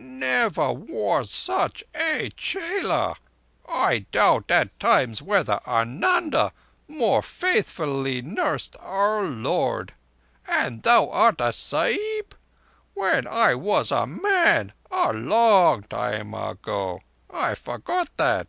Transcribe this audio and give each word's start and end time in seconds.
"Never 0.00 0.70
was 0.72 1.28
such 1.28 1.82
a 1.92 2.30
chela. 2.36 3.16
I 3.68 4.06
doubt 4.12 4.48
at 4.48 4.78
times 4.78 5.20
whether 5.20 5.58
Ananda 5.66 6.52
more 6.86 7.20
faithfully 7.20 8.22
nursed 8.22 8.76
Our 8.78 9.24
Lord. 9.24 9.94
And 10.46 10.84
thou 10.84 11.10
art 11.10 11.40
a 11.40 11.52
Sahib? 11.52 12.36
When 12.94 13.26
I 13.26 13.56
was 13.56 13.90
a 13.90 14.06
man—a 14.06 15.14
long 15.14 15.82
time 15.82 16.32
ago—I 16.32 17.56
forgot 17.56 18.08
that. 18.18 18.46